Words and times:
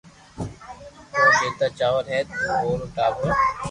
ڪو 1.13 1.23
جيتا 1.39 1.67
چاور 1.77 2.05
ھي 2.13 2.19
تو 2.29 2.49
او 2.57 2.69
ٽاٻرو 2.95 3.29